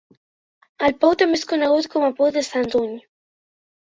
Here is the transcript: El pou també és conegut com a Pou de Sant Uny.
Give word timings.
El 0.87 0.95
pou 1.03 1.13
també 1.21 1.39
és 1.39 1.45
conegut 1.53 1.91
com 1.97 2.07
a 2.09 2.13
Pou 2.23 2.35
de 2.39 2.47
Sant 2.51 2.77
Uny. 2.81 2.97